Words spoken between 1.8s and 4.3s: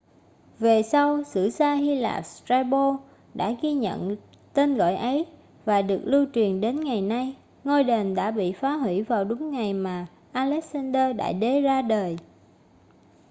lạp strabo đã ghi nhận